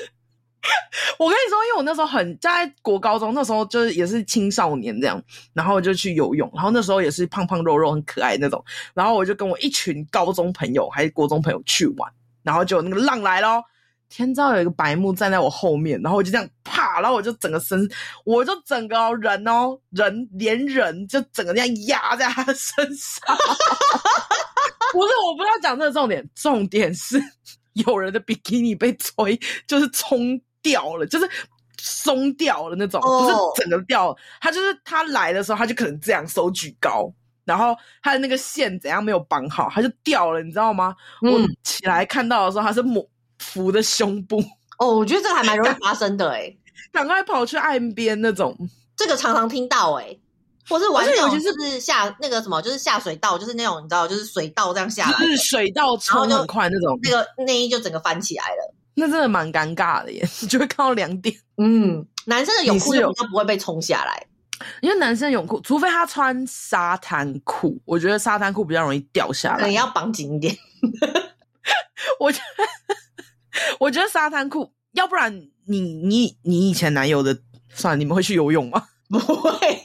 [1.19, 5.21] 我跟你说，因为我那时候很在国高中，那时候就是也是青少年这样，
[5.53, 8.65] 然后就去游泳，然后那时候也是胖胖肉肉很可爱那种，
[8.95, 12.13] 然后我就跟我一群高中朋友还是国中朋友去玩。
[12.45, 13.63] 然后就那个浪来咯，
[14.17, 17.89] 天知道有一个白目站在我后面，然后我就这样啪，然后我就整个身，
[18.25, 23.37] 我就整个人哦，人连人就整个这样压在他的身上。
[24.93, 27.23] 不是，我不要讲这个重点，重点是
[27.73, 31.29] 有人的比基尼被吹，就是冲掉了，就是
[31.79, 34.17] 松掉了那种，不是整个掉。
[34.41, 37.13] 他就是他来的时候，他就可能这样手举高。
[37.45, 40.95] 然后他的那个线怎样没有绑好，他就掉了，你知道吗？
[41.23, 43.05] 嗯、我起来看到的时候，他是抹
[43.43, 44.43] 扶的胸部。
[44.79, 46.57] 哦，我觉得这个还蛮容易 发生的诶
[46.93, 48.57] 赶快跑去岸边那种。
[48.97, 50.21] 这个常常听到诶
[50.69, 58.75] 或是玩那种就是下那个什么，就是下水道，就是那种你知道，就是水道这样下来，就是水道冲很快那种，那个内衣就整个翻起来了。
[58.95, 61.35] 那真的蛮尴尬的耶，你 就会看到两点。
[61.57, 64.27] 嗯，男生的泳裤就比较不会被冲下来。
[64.81, 69.67] 因为男生泳裤，除非他穿沙滩裤，我觉得沙滩裤比较容易掉下来。
[69.67, 70.57] 你要绑紧一点。
[72.21, 72.95] 我觉得，
[73.81, 75.33] 我觉得沙滩裤，要不然
[75.67, 77.37] 你你你以前男友的，
[77.75, 78.85] 算了，你们会去游泳吗？
[79.11, 79.53] 不会。
[79.59, 79.79] 等一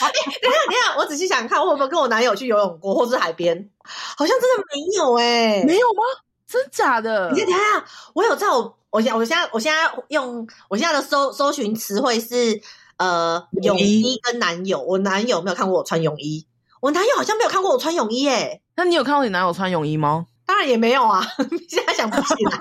[0.00, 0.10] 下，
[0.40, 3.70] 等一下，我仔细想看，我有没有跟我男友去游泳过，或是海边？
[3.84, 5.24] 好像真的没有哎、
[5.60, 6.02] 欸，没有吗？
[6.46, 7.30] 真假的？
[7.32, 7.84] 你看，等一下，
[8.14, 12.60] 我有在我我现我现在我现在用我现在的搜搜寻词汇是
[12.96, 16.46] 呃泳衣跟男友，我男友没有看过我穿泳衣，
[16.80, 20.26] 我男友好像没有看过我穿泳衣哎、欸，那你有看过你男友穿泳衣吗？
[20.46, 21.26] 当然也没有啊，
[21.68, 22.58] 现在想不起来。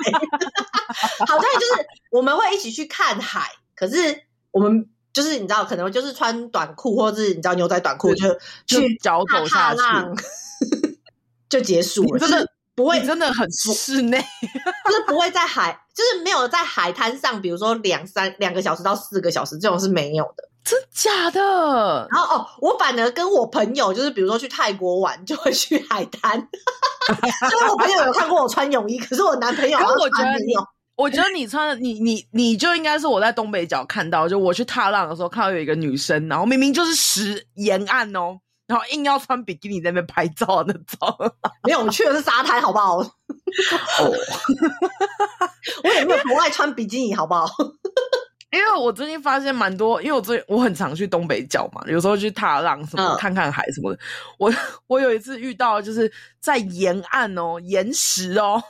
[1.28, 8.34] 好在就是我们会一起去看海，可是我们就是你知道，可能就是穿短裤，或者是你知道牛仔短裤，就
[8.66, 9.82] 去脚走下去，
[11.50, 12.20] 就结束了。
[12.20, 14.18] 真的不会，真的很室内，
[14.86, 20.50] 就是不会在海，就是没有在海滩上，比如说两三两个小时到四个小时这种是没有的。
[20.64, 22.08] 真假的？
[22.10, 26.38] 然后哦，我反而跟我朋友，就是比如说去泰国玩，就会去海滩。
[26.40, 30.54] 因为我朋友有看过我穿泳衣，可是我男朋友，我觉得你，
[30.96, 41.34] 我觉得你穿的，你你你就应该是我在东北角看到，就我去踏浪的时候看到有一个女生，然后明明就是石沿岸哦，然后硬要穿比基尼在那边拍照那种。
[41.64, 42.98] 没有，我去的是沙滩，好不好？
[43.00, 43.08] 哦，
[45.84, 47.48] 我也没有不爱穿比基尼，好不好？
[48.52, 54.00] 因为我最近发现蛮多，因为我最我很常去东北角嘛，有时候去踏浪什么，看看海什么的。
[54.38, 54.54] 我
[54.86, 58.62] 我有一次遇到，就是在沿岸哦，岩石哦，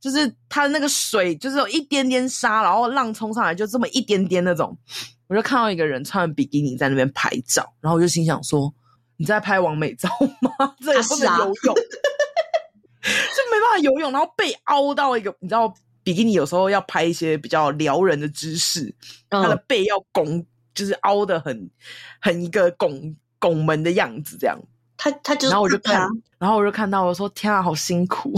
[0.00, 4.78] 就是它的那个水就是有一点点沙，然后浪冲上来就这么一点点那种，
[5.26, 8.72] 我就看到一个人穿比基尼在那边拍照，然后我就心想说：
[9.16, 10.08] 你在拍完美照
[10.40, 10.74] 吗？
[10.84, 11.74] 这也不能游泳，
[13.04, 15.72] 就没办法游泳，然后被凹到一个，你知道。
[16.04, 18.92] 比基尼有时候要拍一些比较撩人的姿势，
[19.30, 20.44] 他的背要拱，
[20.74, 21.70] 就是凹的很
[22.20, 24.58] 很一个拱拱门的样子，这样。
[24.96, 26.08] 他他就，然后我就看，
[26.40, 28.32] 然后我就看到我说：“天啊，好辛苦！”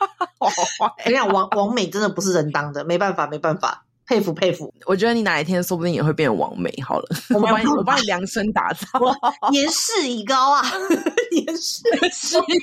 [0.38, 0.92] 好坏。
[1.06, 4.72] 你看王王美真的不是人当的，没办法，没办法，佩服佩服。
[4.86, 6.72] 我觉得你哪一天说不定也会变成王美。
[6.84, 8.86] 好了， 我帮你，我帮你量身打造，
[9.52, 10.62] 年事已高啊，
[11.30, 11.82] 年事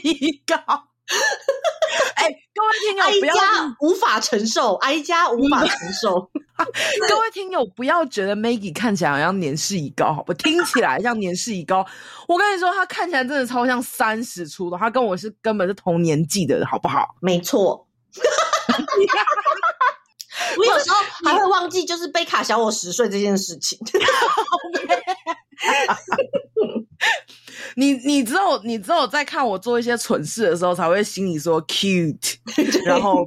[0.03, 0.55] 已高。
[2.15, 3.36] 哎、欸，各位听友，不要
[3.81, 6.31] 无法承受，哀家无法承受。
[7.08, 10.34] 各位听友，不要觉得 Maggie 看起来好像年事已高，好不？
[10.34, 11.86] 听起来像年事已高。
[12.27, 17.15] 我跟你说，他看起来真的超像三十出头，他跟我是根本是同年纪的，好不好？
[17.21, 17.88] 没错。
[20.58, 23.78] 我有时候还会忘记，就是贝卡小我十岁这件事情。
[27.78, 32.36] 你你只有你只有在看我做一些蠢事的时候，才会心里说 cute，
[32.86, 33.26] 然后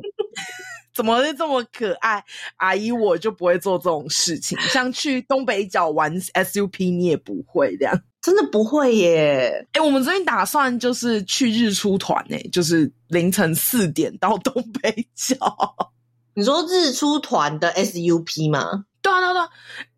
[0.94, 2.25] 怎么会这么可爱？
[2.57, 9.66] 阿姨我就不会做这种事情，像去东北角玩 SUP，你也不会这样，真的不会耶。
[9.73, 15.37] 哎、欸，我们最近打算就是去日出团呢，就是凌晨四点到东北角。
[16.38, 18.85] 你说日出团的 SUP 吗？
[19.03, 19.48] 对啊，对啊，对啊。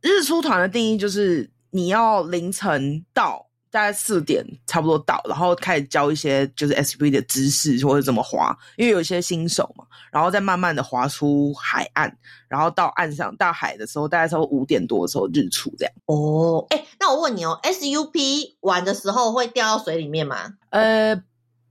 [0.00, 3.46] 日出团的定义就是你要凌晨到。
[3.72, 12.12] 大概四点差不多到，然后开始教一些就是 SUP 的知识或者怎么滑，因为有一些新手嘛，然后再慢慢的滑出海岸，
[12.48, 15.94] 然后到岸上大海的时候，大概差不多五点多的时候日出这样。
[16.06, 20.54] 哦，哎，那我问你哦，SUP 玩的时候会掉到水里面吗？
[20.70, 21.22] 呃，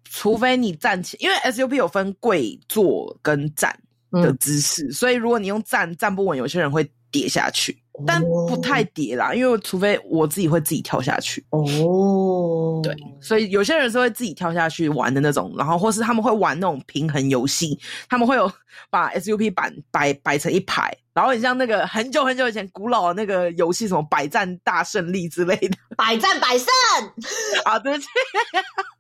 [0.06, 3.78] 除非你站起，因为 SUP 有分跪、坐跟站
[4.12, 7.78] 的姿势，嗯、所以如果你用站站不稳，有些人会跌下去。
[8.06, 12.80] 但不太叠啦，因为除非我自己会自己跳下去哦。
[12.84, 18.52] 对，所以有些人是会自己跳下去玩的那种，然后或是他们会玩那种平衡游戏，他们会有
[18.90, 26.68] 把 SUP 板摆摆成一排，然后你像那个很久很久以前古老的那个游戏，什么百战大胜利之类的，百战百胜
[27.66, 28.08] 啊，对不起，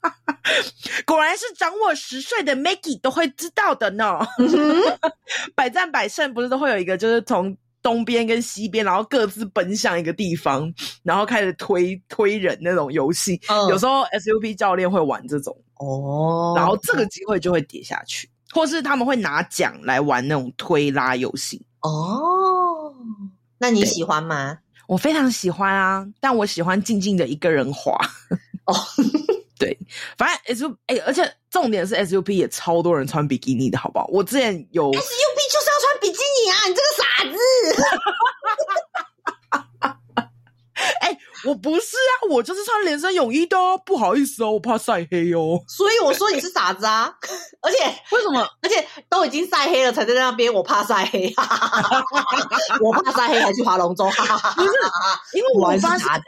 [1.05, 4.19] 果然是长我十岁的 Maggie 都会知道的呢。
[5.55, 7.55] 百战百胜不是都会有一个，就是从。
[7.81, 13.39] 东边跟西边，然后各自奔向一个地方，然后开始推推人那种游戏。
[13.47, 13.69] Oh.
[13.69, 15.85] 有时候 SUP 教练会玩这种哦
[16.53, 16.57] ，oh.
[16.57, 21.65] 然后这个机会就会跌下去，或是他们会拿奖来玩那种推拉游戏。
[21.81, 22.93] 哦，oh.
[23.57, 24.57] 那你喜欢吗？
[24.87, 27.93] 我非常喜欢啊，但我喜欢静静的一个人滑。
[28.65, 28.73] 哦。
[28.73, 28.85] Oh.
[29.59, 29.77] 对，
[30.17, 34.07] 反正 SUP 哎、欸，而且重点是 SUP 也超多人穿比基尼的，好不好？
[34.07, 34.89] 我之前有
[36.49, 37.37] 啊，你这个傻子！
[41.01, 45.61] 哎、欸，我不是啊，我就是穿连身泳衣的，不好意思哦，我怕晒黑哦。
[45.67, 47.13] 所以我说你是傻子啊！
[47.59, 47.77] 而且
[48.11, 48.47] 为什么？
[48.61, 51.33] 而且都已经晒黑了，才在那边，我怕晒黑，
[52.81, 54.11] 我怕晒黑，还去划龙舟，不
[54.63, 54.71] 是？
[55.33, 56.23] 因为 我还是傻子。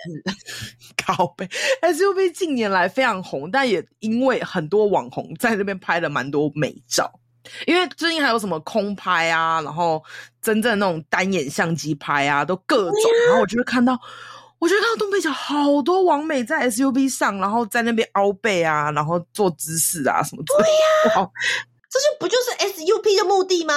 [0.98, 1.48] 靠北
[1.82, 7.10] SUV 近年来非常红，但也因为很多网红在那边拍了蛮多美照。
[7.66, 10.04] 因为最近还有什么空拍啊，然后
[10.42, 12.94] 真正那种单眼相机拍啊，都各种。
[13.28, 14.00] 然后我就会看到，
[14.60, 20.66] 我觉得看到东北角好多网美在 SUP 上，然后在那边凹背啊，然后做姿势啊什么之类的。
[20.66, 21.30] 对呀、啊，
[21.90, 23.74] 这就不就是 SUP 的目的吗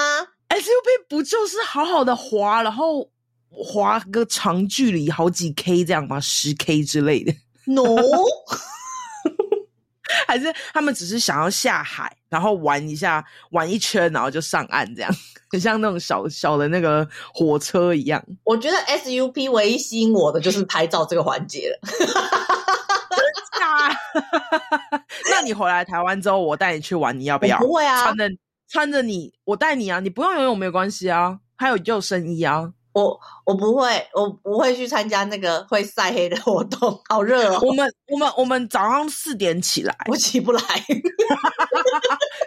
[0.48, 3.10] ？SUP 不就是好好的滑，然后
[3.50, 6.20] 滑个长距离好几 K 这样吗？
[6.20, 7.32] 十 K 之类的
[7.66, 7.82] ？No，
[10.26, 15.10] 还是他们只是想要下海，然后玩一下，玩一圈，然后就上岸这样？
[15.50, 18.22] 很像那种小小的那个火车一样。
[18.42, 21.78] 我觉得 SUP 唯一吸引我的就是拍照这个环节了。
[25.30, 27.58] 那你回来台湾之后，我带你去玩，你要不要？
[27.58, 28.28] 不会啊，穿着
[28.68, 32.72] 穿着你，我带你啊，你不用游泳没有关系啊，还有救生衣啊。
[32.94, 37.58] 我我不会，我不会去参加那个会晒黑的活动，好热哦。
[37.60, 40.62] 我们我们我们早上四点起来，我起不来。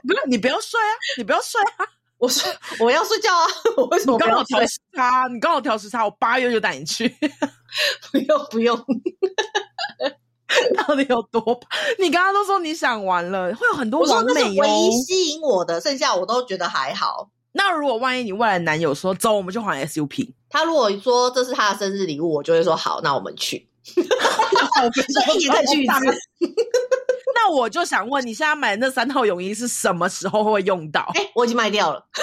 [0.07, 1.86] 不是你不要睡啊，你不要睡啊。
[2.17, 3.45] 我说我要睡觉啊！
[3.75, 5.27] 我为什么刚好调时差？
[5.31, 7.07] 你刚好调时差，我八月就带你去。
[8.12, 8.75] 不用不用，
[10.88, 11.67] 到底有多怕？
[11.99, 14.55] 你刚刚都说你想玩了，会有很多完美哦。
[14.62, 17.29] 唯一吸引我的，剩下我都觉得还好。
[17.51, 23.69] 那如果万一你未来男友说走，我们就还 SUP，他如果说这是他的生日礼物，我就会说好，那我们去。
[23.88, 25.93] 这一年再去一次。
[27.36, 31.01] 那我就想问，你现在买的那三套泳衣是什么时候会用到？
[31.13, 32.05] 哎、欸，我已经卖掉了。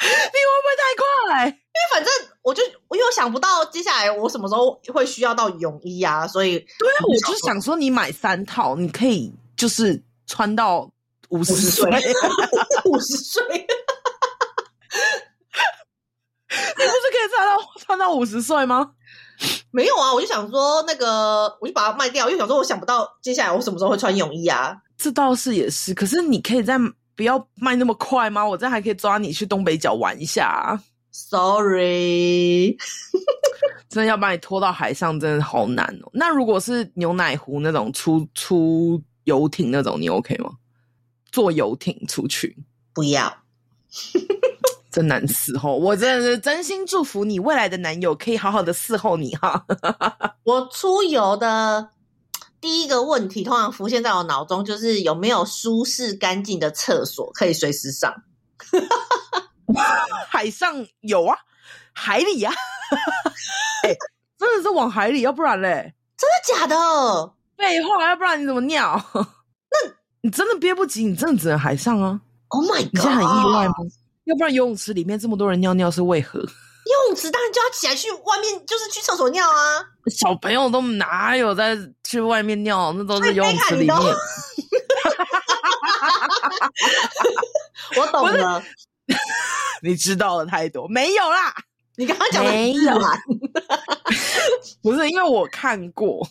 [0.00, 1.46] 你会不会太快？
[1.46, 10.90] 因为反正我就我又想不到接下来我什么时候会需要到泳衣啊，所以对啊，我就想说你买三套，你可以就是穿到
[11.28, 11.90] 五十岁，
[12.84, 13.66] 五十岁，你
[16.48, 18.90] 不是可以穿到穿到五十岁吗？
[19.70, 24.76] 没有啊，我就想说那个，我就把它卖掉，因为想说我想不到接下来我什么时候会穿泳衣啊。
[24.98, 26.76] 这倒是也是，可是你可以再
[27.16, 28.46] 不要卖那么快吗？
[28.46, 30.78] 我这还可以抓你去东北角玩一下啊。
[31.10, 32.76] Sorry，
[33.88, 36.10] 真的要把你拖到海上，真的好难哦。
[36.12, 40.50] 那如果是牛奶湖那种出出游艇那种，你 OK 吗？
[41.32, 42.56] 坐游艇出去？
[42.92, 43.38] 不要。
[44.90, 49.64] 真难伺候，我真的是真心祝福你未来的男友可以好好的伺候你哈。
[50.44, 51.90] 我出游的
[52.60, 58.12] 第一个问题，通常浮现在我脑中就是有没有舒适干净的厕所可以随时上。
[60.28, 61.36] 海上有啊，
[61.92, 62.52] 海里啊，
[63.84, 63.96] 欸、
[64.36, 65.94] 真的是往海里，要不然嘞？
[66.16, 67.32] 真的假的？
[67.56, 69.00] 废话，要不然你怎么尿？
[69.14, 72.92] 那你真的憋不急，你真的只能海上啊？Oh my god！
[72.92, 73.74] 你现在很意外吗？
[74.30, 76.38] 要不然游泳池里面这么多人尿尿是为何？
[76.90, 79.84] 游泳池当然就要起来去外面，就是去厕所尿啊！
[80.10, 82.92] 小朋友都哪有在去外面尿？
[82.96, 83.96] 那都是游泳池里面。
[87.96, 88.62] 我懂了，
[89.82, 91.54] 你知道的太多，没有啦。
[91.96, 93.20] 你刚刚讲的没有啦，
[94.82, 96.26] 不是因为我看过。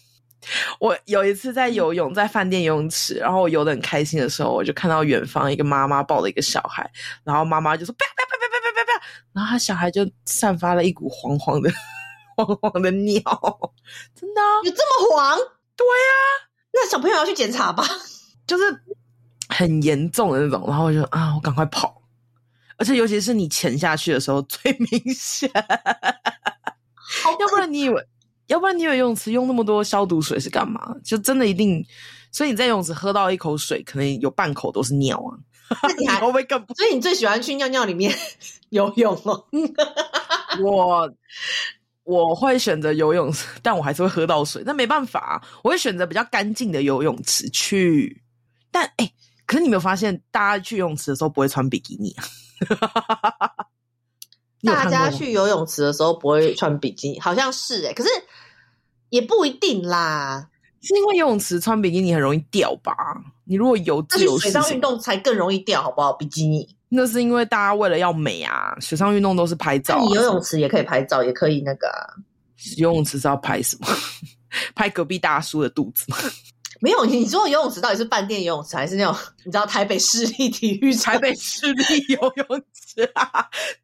[0.79, 6.89] 我有一次在游泳，在饭店游泳池，然后我游得很开心的时候，我就看到远方一个妈妈抱了一个小孩，
[7.23, 9.01] 然后妈妈就说：“不要不要不要不要不要不要！”
[9.33, 11.71] 然后他小孩就散发了一股黄黄的
[12.35, 13.21] 黄黄的尿，
[14.15, 15.37] 真的、啊、有这么黄？
[15.75, 17.83] 对呀、啊，那小朋友要去检查吧，
[18.47, 18.63] 就是
[19.49, 20.65] 很严重的那种。
[20.67, 22.01] 然后我就啊，我赶快跑，
[22.77, 25.49] 而且尤其是你潜下去的时候最明显，
[27.39, 28.07] 要不然你以为。
[28.49, 30.93] 要不然你有游泳池用那么多消毒水是干嘛？
[31.03, 31.83] 就真的一定，
[32.31, 35.37] 所以你在游泳池喝到一口水，可能有半口都是尿啊！
[35.97, 36.59] 你还 会不会更？
[36.75, 38.13] 所以你最喜欢去尿尿里面
[38.69, 39.45] 游泳哦？
[40.61, 41.09] 我
[42.03, 44.63] 我会选择游泳池，但我还是会喝到水。
[44.65, 48.23] 那没办法，我会选择比较干净的游泳池去。
[48.71, 49.13] 但哎、欸，
[49.45, 52.25] 可是你没有发现，大家去游泳池的时候不会穿比基尼啊？
[54.63, 58.09] 大家去游泳池的时候不会穿比基尼，好像是哎、欸，可是
[59.09, 60.49] 也不一定啦。
[60.81, 62.93] 是因为游泳池穿比基尼很容易掉吧？
[63.45, 66.13] 你如果游自由水上运动才更容易掉，好不好？
[66.13, 70.01] 比基尼那是因为大家为了要美啊，水上运动都是拍照、啊。
[70.01, 72.15] 你游泳池也可以拍照，也可以那个、啊。
[72.77, 73.87] 游泳池是要拍什么？
[74.75, 76.17] 拍隔壁大叔的肚子吗？
[76.81, 83.29] 没有，你说游泳池到底是饭店游泳池，还是那种你知道台北市立体育场、台北市立游泳池啊？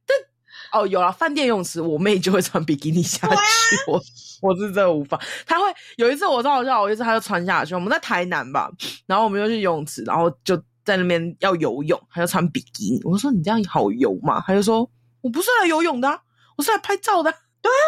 [0.05, 0.17] 但
[0.75, 3.33] 哦，有了饭店游泳池，我妹就会穿比基尼下去。
[3.33, 3.39] 啊、
[3.87, 4.01] 我
[4.41, 5.19] 我是真的无法。
[5.45, 5.65] 她会
[5.95, 7.73] 有一次我超好笑，有一次她就穿下去。
[7.73, 8.69] 我们在台南吧，
[9.05, 12.99] 然后我们就去游泳池，然后就在那边要游泳，她就穿比基尼。
[13.03, 14.89] 我说：“你这样好游嘛？”她就说
[15.21, 16.19] ：“我不是来游泳的、啊，
[16.57, 17.87] 我是来拍照的。”对啊，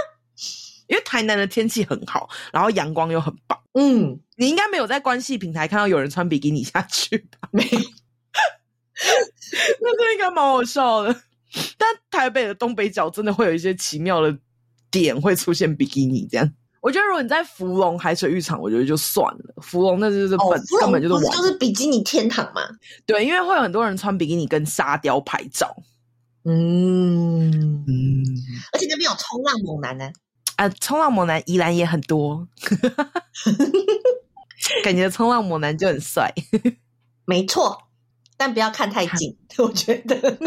[0.88, 3.60] 因为台南的天气很好，然后阳光又很棒。
[3.74, 7.50] 嗯，你应该没有在关系平台看到有人穿比基尼下去吧？
[7.52, 7.64] 没，
[9.82, 11.14] 那这应该蛮好笑的。
[11.78, 14.32] 但台北的东北角真的会有一些奇妙的
[14.92, 16.54] 点点会出现比基尼这样。
[16.82, 19.54] 我觉得如果你在芙蓉海水浴场，我觉得就算了。
[19.62, 22.62] 芙蓉那就是本、哦、根本就是玩，就是比基尼天堂嘛。
[23.06, 25.76] 对，因为会有很多人穿比基尼跟沙雕拍照。
[26.46, 28.24] 嗯嗯，
[28.72, 30.10] 而且那边有冲浪猛男呢。
[30.56, 32.48] 啊，冲浪猛男宜兰也很多，
[34.84, 36.34] 感觉冲浪猛男就很帅。
[37.26, 37.90] 没错，
[38.38, 40.38] 但不要看太近，我觉得。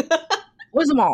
[0.73, 1.05] 为什么？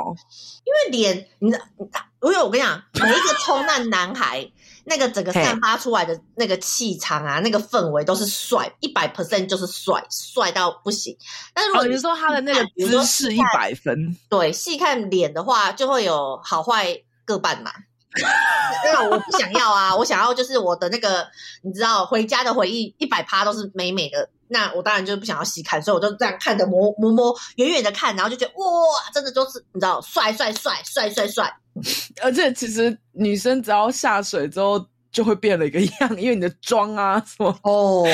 [0.64, 4.50] 因为脸，你知道，因为我跟你讲，每一个冲浪男孩，
[4.84, 11.16] 那个整个散发出来的那个气场啊，那个氛围都是帅，一百 percent 就是帅，帅到不行。
[11.54, 17.72] 但是如果你、哦、说他的那个姿势一百分，对，细看脸的话，就会有好坏各半嘛。
[18.86, 21.28] 因为我不想要啊，我想要就是我的那个，
[21.62, 24.30] 你知道，回家的回忆一百趴都是美美的。
[24.48, 31.52] 那我当然就是不想要细看，所以我就这样看着摸摸摸，远远的看，然后就觉得哇，真的就是你知道，帅帅帅帅帅帅。
[32.22, 38.06] 而且其实女生只要下水之后就会变了一个样，因为你的妆啊什么哦，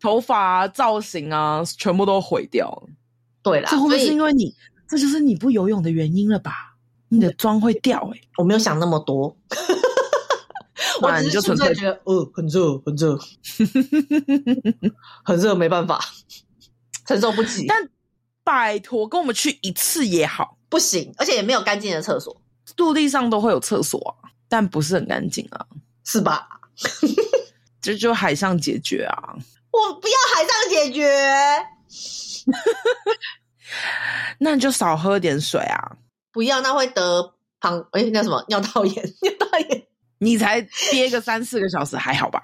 [0.00, 2.88] 头发啊造型啊全部都毁掉了。
[3.42, 4.54] 对啦，这会不会是因为你？
[4.88, 6.74] 这就是你不游泳的原因了吧？
[7.08, 9.36] 你的妆会掉哎、欸，我没有想那么多，
[11.00, 13.18] 我只是纯粹觉得，呃，很热，很热，
[15.24, 16.00] 很热，没办法，
[17.06, 17.66] 承受不起。
[17.68, 17.88] 但
[18.44, 22.40] 拜托，跟我们去一次也好，不行，而且也没有干净的厕所，
[22.76, 25.66] 陆地上都会有厕所啊，但不是很干净啊，
[26.04, 26.48] 是吧？
[27.80, 29.34] 这就，就海上解决啊！
[29.72, 31.08] 我不要海上解决，
[34.38, 35.96] 那你就少喝点水啊。
[36.32, 39.14] 不要，那会得旁哎，那什么尿道炎？
[39.20, 39.86] 尿道炎，
[40.22, 40.60] 你才
[40.92, 42.40] 憋个三四个小时还好吧？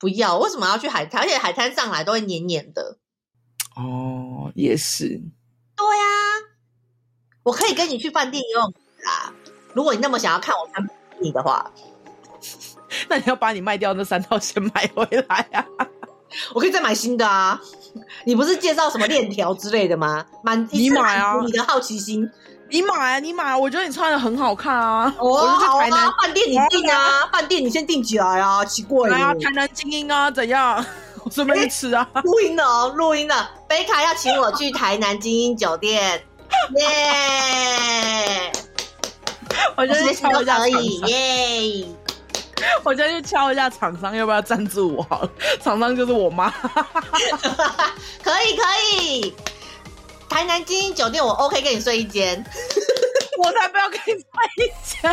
[0.00, 1.22] 不要，为什么要去海滩？
[1.22, 2.98] 而且海滩上来都会黏黏的。
[3.76, 5.08] 哦，也是。
[5.76, 6.58] 对呀、啊，
[7.44, 9.32] 我可以跟你去饭店游泳啦。
[9.72, 11.70] 如果你那么想要看我穿比基尼的话，
[13.08, 15.64] 那你要把你卖掉那三套先买回来啊！
[16.52, 17.60] 我可以再买新的啊。
[18.24, 20.26] 你不是介绍什么链条之类的吗？
[20.42, 21.40] 满你买啊！
[21.44, 22.28] 你的好奇心。
[22.68, 23.56] 你买啊，你买啊！
[23.58, 25.12] 我觉得你穿的很好看啊！
[25.18, 28.64] 哦，我就去台南饭店你订啊，饭店你先订起来啊！
[28.64, 30.84] 奇怪啊，台南精英啊，怎样？
[31.24, 32.06] 我准备去吃啊！
[32.24, 33.48] 录音了哦，录音了。
[33.68, 36.20] 贝卡要请我去台南精英酒店，
[36.76, 38.52] 耶！
[39.76, 41.86] 我就去敲一下可以耶！
[42.82, 45.02] 我就去敲一下厂商，要不要赞助我？
[45.08, 45.30] 好了
[45.62, 46.50] 厂商就是我妈，
[48.22, 48.62] 可 以可
[48.92, 49.34] 以。
[50.34, 52.44] 台南精英酒店，我 OK 跟你睡一间，
[53.38, 54.18] 我才不要跟你睡
[54.56, 55.08] 一间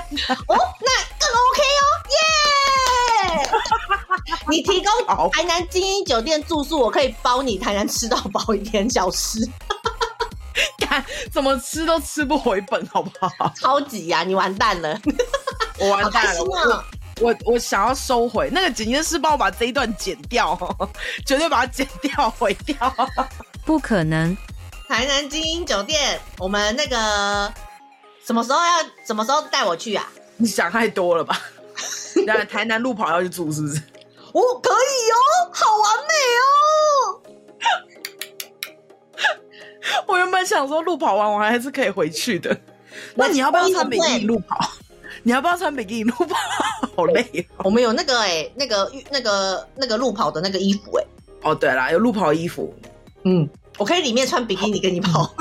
[0.48, 4.50] 哦，那更 OK 哦，耶、yeah!
[4.50, 9.48] 你提供台南精英酒店住宿，我可以包你台南吃到饱一天小吃，
[10.82, 13.54] 看怎么吃都吃不回本，好不好？
[13.56, 15.00] 超级呀、啊，你完蛋了，
[15.78, 16.84] 我完蛋了，哦、
[17.22, 20.58] 我我，我想要收回那个剪辑师，帮我把这一段剪掉，
[21.28, 22.76] 绝对把它剪掉毁掉，
[23.64, 24.36] 不可能。
[24.92, 27.50] 台南精英酒店，我们那个
[28.26, 30.06] 什么时候要什么时候带我去啊？
[30.36, 31.40] 你想太多了吧？
[32.28, 33.78] 那台南路跑要去住是不是？
[34.34, 34.76] 哦，可以
[35.14, 37.24] 哦，好完美哦！
[40.08, 42.56] 我原本想说路跑完我还是可以回去的。
[43.16, 44.60] 那你要不要穿比基尼路跑？
[45.24, 46.36] 你要不要穿比基尼路跑？
[46.98, 47.24] 好累
[47.56, 47.64] 哦。
[47.64, 51.50] 我们有那个哎、欸，那个那个那个路跑的那个衣服哎、欸。
[51.50, 52.76] 哦，对啦，有路跑衣服。
[53.24, 53.50] 嗯。
[53.82, 55.34] 我可以里面穿比基尼跟你跑，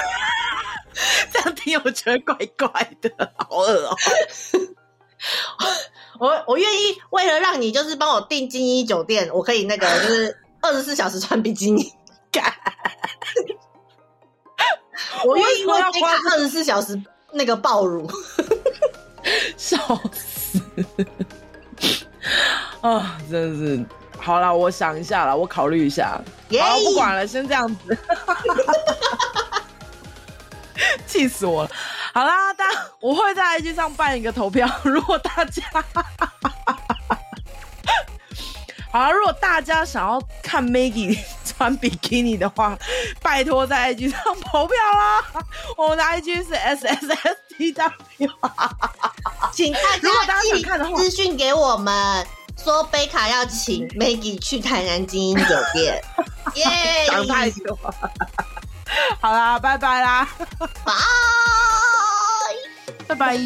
[1.32, 2.68] 这样听我觉得怪怪
[3.00, 3.96] 的，好恶哦、
[6.20, 6.20] 喔！
[6.20, 11.90] 我我愿意为了让你就是帮我订金一酒店，我可以那个 就是二十四小时穿比基尼，
[15.24, 15.86] 我愿意为了
[16.30, 17.02] 二十四小时
[17.32, 18.06] 那个爆乳，
[19.56, 19.78] 笑
[20.12, 20.60] 死！
[22.82, 23.82] 啊，真的是。
[24.24, 26.18] 好了，我想一下了，我考虑一下。
[26.58, 27.76] 好，不管了，先这样子。
[31.06, 31.70] 气死我了！
[32.12, 35.62] 好啦，大家，我会在 IG 上办一个投票， 如果大家，
[38.90, 42.76] 好了，如果大家想要看 Maggie 穿比基尼的话，
[43.22, 45.22] 拜托在 IG 上投票啦！
[45.76, 48.30] 我们的 IG 是 SSSTW，
[49.52, 52.26] 请大家如果大家想看的话，资讯给我们。
[52.64, 55.44] 说贝卡要请 Maggie 去台南精英酒
[55.74, 56.02] 店，
[56.56, 56.64] 耶！
[57.08, 57.94] 讲太久了，
[59.20, 60.26] 好啦，拜拜啦，
[60.58, 60.92] 拜，
[63.06, 63.38] 拜拜。